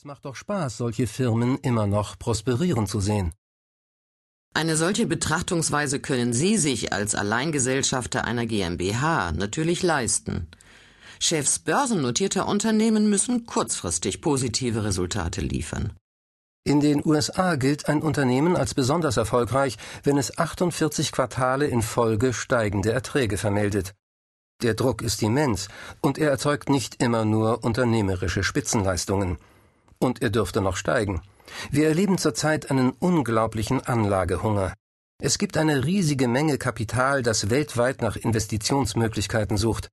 Es 0.00 0.06
macht 0.06 0.24
doch 0.24 0.34
Spaß, 0.34 0.78
solche 0.78 1.06
Firmen 1.06 1.58
immer 1.58 1.86
noch 1.86 2.18
prosperieren 2.18 2.86
zu 2.86 3.00
sehen. 3.00 3.34
Eine 4.54 4.78
solche 4.78 5.06
Betrachtungsweise 5.06 6.00
können 6.00 6.32
Sie 6.32 6.56
sich 6.56 6.94
als 6.94 7.14
Alleingesellschafter 7.14 8.24
einer 8.24 8.46
GmbH 8.46 9.32
natürlich 9.32 9.82
leisten. 9.82 10.48
Chefs 11.18 11.58
börsennotierter 11.58 12.48
Unternehmen 12.48 13.10
müssen 13.10 13.44
kurzfristig 13.44 14.22
positive 14.22 14.84
Resultate 14.84 15.42
liefern. 15.42 15.92
In 16.64 16.80
den 16.80 17.04
USA 17.04 17.56
gilt 17.56 17.90
ein 17.90 18.00
Unternehmen 18.00 18.56
als 18.56 18.72
besonders 18.72 19.18
erfolgreich, 19.18 19.76
wenn 20.02 20.16
es 20.16 20.38
48 20.38 21.12
Quartale 21.12 21.66
in 21.66 21.82
Folge 21.82 22.32
steigende 22.32 22.90
Erträge 22.90 23.36
vermeldet. 23.36 23.94
Der 24.62 24.72
Druck 24.72 25.02
ist 25.02 25.22
immens 25.22 25.68
und 26.00 26.16
er 26.16 26.30
erzeugt 26.30 26.70
nicht 26.70 27.02
immer 27.02 27.26
nur 27.26 27.62
unternehmerische 27.64 28.42
Spitzenleistungen. 28.42 29.36
Und 30.02 30.22
er 30.22 30.30
dürfte 30.30 30.60
noch 30.60 30.76
steigen. 30.76 31.20
Wir 31.70 31.88
erleben 31.88 32.16
zurzeit 32.16 32.70
einen 32.70 32.90
unglaublichen 32.90 33.80
Anlagehunger. 33.86 34.72
Es 35.22 35.36
gibt 35.36 35.58
eine 35.58 35.84
riesige 35.84 36.26
Menge 36.26 36.56
Kapital, 36.56 37.22
das 37.22 37.50
weltweit 37.50 38.00
nach 38.00 38.16
Investitionsmöglichkeiten 38.16 39.58
sucht. 39.58 39.88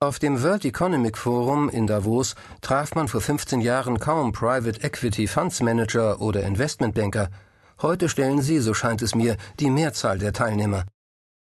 Auf 0.00 0.18
dem 0.18 0.42
World 0.42 0.64
Economic 0.64 1.18
Forum 1.18 1.68
in 1.68 1.86
Davos 1.86 2.34
traf 2.62 2.94
man 2.94 3.08
vor 3.08 3.20
15 3.20 3.60
Jahren 3.60 3.98
kaum 3.98 4.32
Private 4.32 4.82
Equity 4.82 5.26
Funds 5.26 5.60
Manager 5.60 6.20
oder 6.20 6.42
Investmentbanker. 6.42 7.30
Heute 7.82 8.08
stellen 8.08 8.40
sie, 8.40 8.60
so 8.60 8.72
scheint 8.72 9.02
es 9.02 9.14
mir, 9.14 9.36
die 9.60 9.70
Mehrzahl 9.70 10.18
der 10.18 10.32
Teilnehmer. 10.32 10.86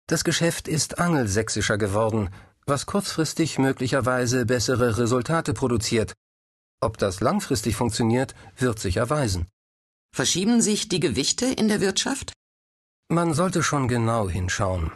Das 0.08 0.24
Geschäft 0.24 0.68
ist 0.68 1.00
angelsächsischer 1.00 1.78
geworden, 1.78 2.30
was 2.66 2.86
kurzfristig 2.88 3.60
möglicherweise 3.60 4.46
bessere 4.46 4.98
Resultate 4.98 5.54
produziert. 5.54 6.14
Ob 6.82 6.98
das 6.98 7.20
langfristig 7.20 7.76
funktioniert, 7.76 8.36
wird 8.58 8.80
sich 8.80 8.98
erweisen. 8.98 9.48
Verschieben 10.14 10.62
sich 10.62 10.88
die 10.88 11.00
Gewichte 11.00 11.46
in 11.46 11.68
der 11.68 11.82
Wirtschaft? 11.82 12.34
Man 13.10 13.34
sollte 13.34 13.64
schon 13.64 13.88
genau 13.88 14.30
hinschauen. 14.30 14.92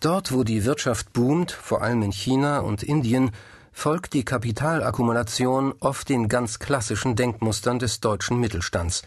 Dort, 0.00 0.32
wo 0.32 0.42
die 0.42 0.64
Wirtschaft 0.64 1.12
boomt, 1.12 1.52
vor 1.52 1.82
allem 1.82 2.02
in 2.02 2.12
China 2.12 2.58
und 2.60 2.82
Indien, 2.82 3.30
folgt 3.72 4.14
die 4.14 4.24
Kapitalakkumulation 4.24 5.74
oft 5.80 6.08
den 6.08 6.28
ganz 6.28 6.58
klassischen 6.58 7.14
Denkmustern 7.14 7.78
des 7.78 8.00
deutschen 8.00 8.40
Mittelstands. 8.40 9.02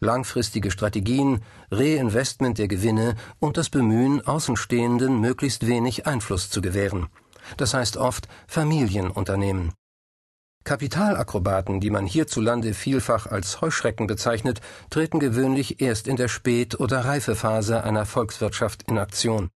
Langfristige 0.00 0.70
Strategien, 0.70 1.42
Reinvestment 1.70 2.58
der 2.58 2.68
Gewinne 2.68 3.16
und 3.40 3.56
das 3.56 3.68
Bemühen, 3.68 4.24
Außenstehenden 4.26 5.20
möglichst 5.20 5.66
wenig 5.66 6.06
Einfluss 6.06 6.50
zu 6.50 6.62
gewähren. 6.62 7.08
Das 7.56 7.74
heißt 7.74 7.96
oft 7.96 8.28
Familienunternehmen. 8.46 9.72
Kapitalakrobaten, 10.68 11.80
die 11.80 11.88
man 11.88 12.04
hierzulande 12.04 12.74
vielfach 12.74 13.24
als 13.26 13.62
Heuschrecken 13.62 14.06
bezeichnet, 14.06 14.60
treten 14.90 15.18
gewöhnlich 15.18 15.80
erst 15.80 16.06
in 16.06 16.16
der 16.16 16.28
Spät- 16.28 16.78
oder 16.78 17.06
Reifephase 17.06 17.84
einer 17.84 18.04
Volkswirtschaft 18.04 18.82
in 18.82 18.98
Aktion. 18.98 19.48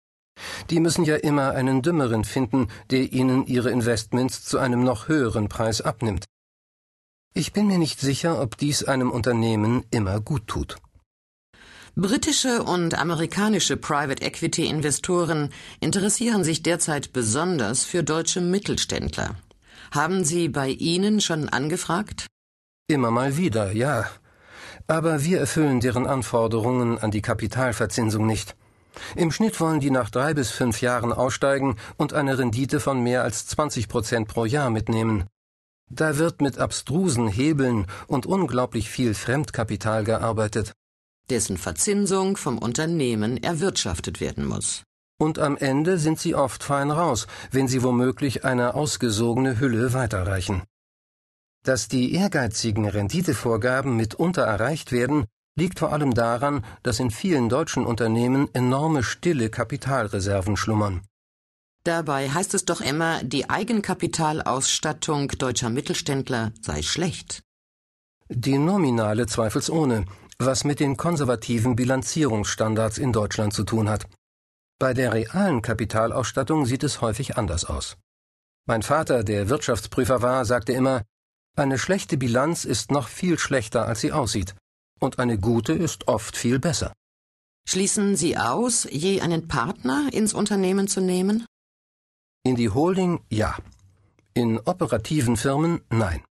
Die 0.70 0.80
müssen 0.80 1.04
ja 1.04 1.16
immer 1.16 1.50
einen 1.50 1.82
Dümmeren 1.82 2.24
finden, 2.24 2.68
der 2.90 3.12
ihnen 3.12 3.44
ihre 3.46 3.68
Investments 3.68 4.42
zu 4.42 4.56
einem 4.56 4.84
noch 4.84 5.08
höheren 5.08 5.50
Preis 5.50 5.82
abnimmt. 5.82 6.24
Ich 7.34 7.52
bin 7.52 7.66
mir 7.66 7.76
nicht 7.76 8.00
sicher, 8.00 8.40
ob 8.40 8.56
dies 8.56 8.82
einem 8.82 9.10
Unternehmen 9.10 9.84
immer 9.90 10.18
gut 10.18 10.46
tut. 10.46 10.76
Britische 11.94 12.62
und 12.62 12.98
amerikanische 12.98 13.76
Private 13.76 14.24
Equity 14.24 14.64
Investoren 14.64 15.50
interessieren 15.78 16.42
sich 16.42 16.62
derzeit 16.62 17.12
besonders 17.12 17.84
für 17.84 18.02
deutsche 18.02 18.40
Mittelständler. 18.40 19.36
Haben 19.92 20.24
Sie 20.24 20.48
bei 20.48 20.68
Ihnen 20.70 21.20
schon 21.20 21.50
angefragt? 21.50 22.26
Immer 22.88 23.10
mal 23.10 23.36
wieder, 23.36 23.72
ja. 23.72 24.06
Aber 24.86 25.22
wir 25.22 25.38
erfüllen 25.38 25.80
deren 25.80 26.06
Anforderungen 26.06 26.96
an 26.96 27.10
die 27.10 27.20
Kapitalverzinsung 27.20 28.26
nicht. 28.26 28.56
Im 29.16 29.30
Schnitt 29.30 29.60
wollen 29.60 29.80
die 29.80 29.90
nach 29.90 30.08
drei 30.08 30.32
bis 30.32 30.50
fünf 30.50 30.80
Jahren 30.80 31.12
aussteigen 31.12 31.76
und 31.98 32.14
eine 32.14 32.38
Rendite 32.38 32.80
von 32.80 33.02
mehr 33.02 33.22
als 33.22 33.46
20 33.48 33.90
Prozent 33.90 34.28
pro 34.28 34.46
Jahr 34.46 34.70
mitnehmen. 34.70 35.24
Da 35.90 36.16
wird 36.16 36.40
mit 36.40 36.58
abstrusen 36.58 37.28
Hebeln 37.28 37.86
und 38.06 38.24
unglaublich 38.24 38.88
viel 38.88 39.12
Fremdkapital 39.12 40.04
gearbeitet. 40.04 40.72
Dessen 41.28 41.58
Verzinsung 41.58 42.38
vom 42.38 42.56
Unternehmen 42.56 43.42
erwirtschaftet 43.42 44.22
werden 44.22 44.46
muss. 44.46 44.84
Und 45.22 45.38
am 45.38 45.56
Ende 45.56 45.98
sind 45.98 46.18
sie 46.18 46.34
oft 46.34 46.64
fein 46.64 46.90
raus, 46.90 47.28
wenn 47.52 47.68
sie 47.68 47.84
womöglich 47.84 48.44
eine 48.44 48.74
ausgesogene 48.74 49.60
Hülle 49.60 49.92
weiterreichen. 49.92 50.64
Dass 51.62 51.86
die 51.86 52.12
ehrgeizigen 52.12 52.88
Renditevorgaben 52.88 53.94
mitunter 53.96 54.42
erreicht 54.42 54.90
werden, 54.90 55.26
liegt 55.54 55.78
vor 55.78 55.92
allem 55.92 56.12
daran, 56.12 56.64
dass 56.82 56.98
in 56.98 57.12
vielen 57.12 57.48
deutschen 57.48 57.86
Unternehmen 57.86 58.48
enorme 58.52 59.04
stille 59.04 59.48
Kapitalreserven 59.48 60.56
schlummern. 60.56 61.02
Dabei 61.84 62.28
heißt 62.28 62.54
es 62.54 62.64
doch 62.64 62.80
immer, 62.80 63.22
die 63.22 63.48
Eigenkapitalausstattung 63.48 65.28
deutscher 65.38 65.70
Mittelständler 65.70 66.50
sei 66.60 66.82
schlecht. 66.82 67.44
Die 68.28 68.58
nominale 68.58 69.28
zweifelsohne, 69.28 70.04
was 70.40 70.64
mit 70.64 70.80
den 70.80 70.96
konservativen 70.96 71.76
Bilanzierungsstandards 71.76 72.98
in 72.98 73.12
Deutschland 73.12 73.52
zu 73.52 73.62
tun 73.62 73.88
hat. 73.88 74.08
Bei 74.82 74.94
der 74.94 75.12
realen 75.12 75.62
Kapitalausstattung 75.62 76.66
sieht 76.66 76.82
es 76.82 77.00
häufig 77.00 77.36
anders 77.36 77.64
aus. 77.64 77.96
Mein 78.66 78.82
Vater, 78.82 79.22
der 79.22 79.48
Wirtschaftsprüfer 79.48 80.22
war, 80.22 80.44
sagte 80.44 80.72
immer, 80.72 81.04
eine 81.56 81.78
schlechte 81.78 82.16
Bilanz 82.16 82.64
ist 82.64 82.90
noch 82.90 83.06
viel 83.06 83.38
schlechter, 83.38 83.86
als 83.86 84.00
sie 84.00 84.10
aussieht 84.10 84.56
und 84.98 85.20
eine 85.20 85.38
gute 85.38 85.72
ist 85.72 86.08
oft 86.08 86.36
viel 86.36 86.58
besser. 86.58 86.92
Schließen 87.64 88.16
Sie 88.16 88.36
aus, 88.36 88.88
je 88.90 89.20
einen 89.20 89.46
Partner 89.46 90.08
ins 90.12 90.34
Unternehmen 90.34 90.88
zu 90.88 91.00
nehmen? 91.00 91.46
In 92.42 92.56
die 92.56 92.70
Holding 92.70 93.20
ja. 93.30 93.56
In 94.34 94.58
operativen 94.58 95.36
Firmen 95.36 95.82
nein. 95.90 96.24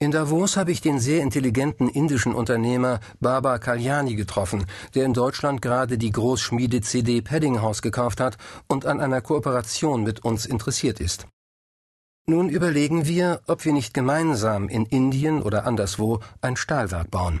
In 0.00 0.12
Davos 0.12 0.56
habe 0.56 0.70
ich 0.70 0.80
den 0.80 1.00
sehr 1.00 1.22
intelligenten 1.22 1.88
indischen 1.88 2.32
Unternehmer 2.32 3.00
Baba 3.18 3.58
Kalyani 3.58 4.14
getroffen, 4.14 4.64
der 4.94 5.04
in 5.04 5.12
Deutschland 5.12 5.60
gerade 5.60 5.98
die 5.98 6.12
Großschmiede 6.12 6.82
CD 6.82 7.20
Paddinghaus 7.20 7.82
gekauft 7.82 8.20
hat 8.20 8.36
und 8.68 8.86
an 8.86 9.00
einer 9.00 9.20
Kooperation 9.20 10.04
mit 10.04 10.24
uns 10.24 10.46
interessiert 10.46 11.00
ist. 11.00 11.26
Nun 12.28 12.48
überlegen 12.48 13.06
wir, 13.06 13.40
ob 13.48 13.64
wir 13.64 13.72
nicht 13.72 13.92
gemeinsam 13.92 14.68
in 14.68 14.86
Indien 14.86 15.42
oder 15.42 15.66
anderswo 15.66 16.20
ein 16.42 16.54
Stahlwerk 16.54 17.10
bauen. 17.10 17.40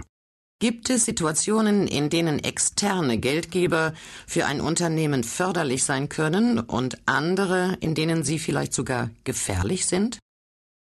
Gibt 0.60 0.90
es 0.90 1.04
Situationen, 1.04 1.86
in 1.86 2.10
denen 2.10 2.40
externe 2.40 3.18
Geldgeber 3.18 3.92
für 4.26 4.46
ein 4.46 4.60
Unternehmen 4.60 5.22
förderlich 5.22 5.84
sein 5.84 6.08
können 6.08 6.58
und 6.58 6.98
andere, 7.06 7.76
in 7.78 7.94
denen 7.94 8.24
sie 8.24 8.40
vielleicht 8.40 8.74
sogar 8.74 9.10
gefährlich 9.22 9.86
sind? 9.86 10.18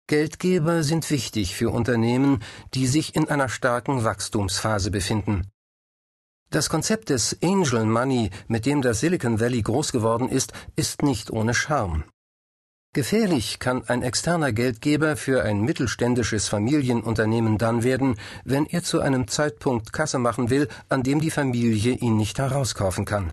Geldgeber 0.08 0.84
sind 0.84 1.10
wichtig 1.10 1.56
für 1.56 1.70
Unternehmen, 1.70 2.40
die 2.74 2.86
sich 2.86 3.16
in 3.16 3.28
einer 3.28 3.48
starken 3.48 4.04
Wachstumsphase 4.04 4.92
befinden. 4.92 5.50
Das 6.50 6.68
Konzept 6.68 7.10
des 7.10 7.36
Angel 7.42 7.84
Money, 7.86 8.30
mit 8.46 8.66
dem 8.66 8.82
das 8.82 9.00
Silicon 9.00 9.40
Valley 9.40 9.62
groß 9.62 9.90
geworden 9.90 10.28
ist, 10.28 10.52
ist 10.76 11.02
nicht 11.02 11.32
ohne 11.32 11.54
Charme. 11.54 12.04
Gefährlich 12.92 13.58
kann 13.58 13.82
ein 13.88 14.02
externer 14.02 14.52
Geldgeber 14.52 15.16
für 15.16 15.42
ein 15.42 15.60
mittelständisches 15.62 16.48
Familienunternehmen 16.48 17.58
dann 17.58 17.82
werden, 17.82 18.14
wenn 18.44 18.64
er 18.64 18.84
zu 18.84 19.00
einem 19.00 19.26
Zeitpunkt 19.26 19.92
Kasse 19.92 20.20
machen 20.20 20.50
will, 20.50 20.68
an 20.88 21.02
dem 21.02 21.20
die 21.20 21.32
Familie 21.32 21.94
ihn 21.94 22.16
nicht 22.16 22.38
herauskaufen 22.38 23.06
kann. 23.06 23.32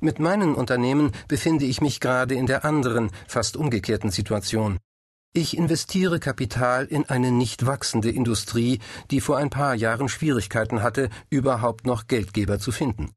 Mit 0.00 0.18
meinen 0.18 0.56
Unternehmen 0.56 1.12
befinde 1.28 1.64
ich 1.64 1.80
mich 1.80 2.00
gerade 2.00 2.34
in 2.34 2.46
der 2.46 2.64
anderen, 2.64 3.12
fast 3.28 3.56
umgekehrten 3.56 4.10
Situation. 4.10 4.78
Ich 5.36 5.54
investiere 5.54 6.18
Kapital 6.18 6.86
in 6.86 7.10
eine 7.10 7.30
nicht 7.30 7.66
wachsende 7.66 8.10
Industrie, 8.10 8.80
die 9.10 9.20
vor 9.20 9.36
ein 9.36 9.50
paar 9.50 9.74
Jahren 9.74 10.08
Schwierigkeiten 10.08 10.82
hatte, 10.82 11.10
überhaupt 11.28 11.84
noch 11.84 12.06
Geldgeber 12.06 12.58
zu 12.58 12.72
finden. 12.72 13.12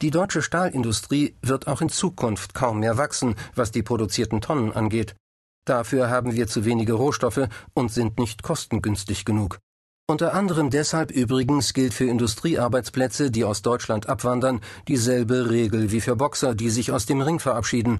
Die 0.00 0.12
deutsche 0.12 0.42
Stahlindustrie 0.42 1.34
wird 1.42 1.66
auch 1.66 1.80
in 1.80 1.88
Zukunft 1.88 2.54
kaum 2.54 2.78
mehr 2.78 2.98
wachsen, 2.98 3.34
was 3.56 3.72
die 3.72 3.82
produzierten 3.82 4.40
Tonnen 4.40 4.70
angeht. 4.72 5.16
Dafür 5.64 6.08
haben 6.08 6.36
wir 6.36 6.46
zu 6.46 6.64
wenige 6.64 6.92
Rohstoffe 6.92 7.48
und 7.74 7.90
sind 7.90 8.20
nicht 8.20 8.44
kostengünstig 8.44 9.24
genug. 9.24 9.58
Unter 10.08 10.34
anderem 10.34 10.70
deshalb 10.70 11.10
übrigens 11.10 11.74
gilt 11.74 11.94
für 11.94 12.04
Industriearbeitsplätze, 12.04 13.32
die 13.32 13.42
aus 13.42 13.62
Deutschland 13.62 14.08
abwandern, 14.08 14.60
dieselbe 14.86 15.50
Regel 15.50 15.90
wie 15.90 16.00
für 16.00 16.14
Boxer, 16.14 16.54
die 16.54 16.70
sich 16.70 16.92
aus 16.92 17.06
dem 17.06 17.20
Ring 17.20 17.40
verabschieden. 17.40 17.98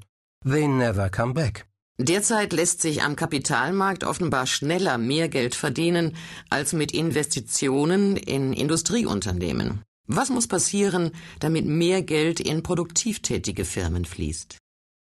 They 0.48 0.68
never 0.68 1.10
come 1.10 1.34
back. 1.34 1.66
Derzeit 2.02 2.54
lässt 2.54 2.80
sich 2.80 3.02
am 3.02 3.14
Kapitalmarkt 3.14 4.04
offenbar 4.04 4.46
schneller 4.46 4.96
mehr 4.96 5.28
Geld 5.28 5.54
verdienen 5.54 6.16
als 6.48 6.72
mit 6.72 6.92
Investitionen 6.92 8.16
in 8.16 8.54
Industrieunternehmen. 8.54 9.82
Was 10.06 10.30
muss 10.30 10.46
passieren, 10.46 11.10
damit 11.40 11.66
mehr 11.66 12.00
Geld 12.00 12.40
in 12.40 12.62
produktiv 12.62 13.20
tätige 13.20 13.66
Firmen 13.66 14.06
fließt? 14.06 14.56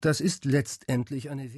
Das 0.02 0.20
ist 0.20 0.46
letztendlich 0.46 1.30
eine 1.30 1.48